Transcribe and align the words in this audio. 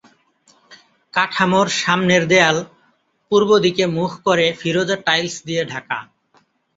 কাঠামোর 1.13 1.67
সামনের 1.79 2.23
দেয়াল 2.31 2.57
পূর্ব 3.31 3.49
দিকে 3.65 3.83
মুখ 3.97 4.11
করে 4.25 4.45
ফিরোজা 4.59 4.97
টাইলস 5.05 5.35
দিয়ে 5.47 5.63
ঢাকা। 5.65 5.97